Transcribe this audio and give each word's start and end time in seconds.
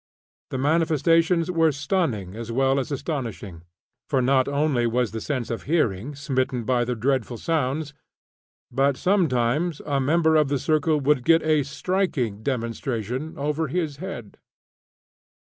The 0.49 0.57
manifestations 0.57 1.51
were 1.51 1.71
stunning 1.71 2.35
as 2.35 2.51
well 2.51 2.79
as 2.79 2.91
astonishing; 2.91 3.61
for 4.09 4.19
not 4.19 4.47
only 4.47 4.87
was 4.87 5.11
the 5.11 5.21
sense 5.21 5.51
of 5.51 5.61
hearing 5.69 6.15
smitten 6.15 6.63
by 6.63 6.85
the 6.85 6.95
dreadful 6.95 7.37
sounds, 7.37 7.93
but, 8.71 8.97
sometimes, 8.97 9.79
a 9.85 9.99
member 10.01 10.35
of 10.37 10.47
the 10.47 10.57
circle 10.57 10.99
would 10.99 11.23
get 11.23 11.43
a 11.43 11.61
"striking 11.61 12.41
demonstration" 12.41 13.37
over 13.37 13.67
his 13.67 13.97
head! 13.97 14.39